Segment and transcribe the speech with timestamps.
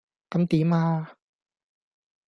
[0.31, 1.15] 咁點呀?